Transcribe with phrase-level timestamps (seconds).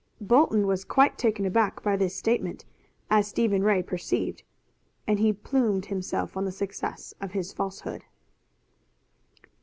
[0.19, 2.65] Bolton was quite taken aback by this statement,
[3.11, 4.41] as Stephen Ray perceived,
[5.05, 8.03] and he plumed himself on the success of his falsehood.